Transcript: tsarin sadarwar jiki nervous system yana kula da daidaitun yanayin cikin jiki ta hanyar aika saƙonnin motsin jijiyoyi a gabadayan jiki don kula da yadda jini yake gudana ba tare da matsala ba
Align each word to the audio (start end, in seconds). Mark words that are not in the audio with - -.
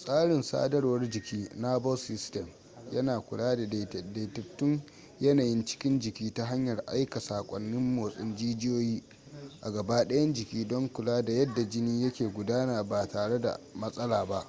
tsarin 0.00 0.42
sadarwar 0.42 1.10
jiki 1.10 1.48
nervous 1.56 2.02
system 2.06 2.46
yana 2.92 3.20
kula 3.20 3.56
da 3.56 3.66
daidaitun 3.66 4.82
yanayin 5.20 5.64
cikin 5.64 6.00
jiki 6.00 6.34
ta 6.34 6.44
hanyar 6.44 6.82
aika 6.86 7.20
saƙonnin 7.20 7.94
motsin 7.96 8.36
jijiyoyi 8.36 9.02
a 9.60 9.70
gabadayan 9.70 10.34
jiki 10.34 10.68
don 10.68 10.92
kula 10.92 11.22
da 11.22 11.32
yadda 11.32 11.68
jini 11.70 12.02
yake 12.02 12.26
gudana 12.28 12.82
ba 12.84 13.08
tare 13.08 13.40
da 13.40 13.60
matsala 13.74 14.24
ba 14.26 14.46